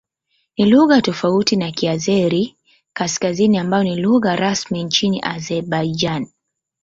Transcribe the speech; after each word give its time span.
Ni 0.57 0.65
lugha 0.65 1.01
tofauti 1.01 1.55
na 1.55 1.71
Kiazeri-Kaskazini 1.71 3.57
ambayo 3.57 3.83
ni 3.83 3.95
lugha 3.95 4.35
rasmi 4.35 4.83
nchini 4.83 5.19
Azerbaijan. 5.23 6.27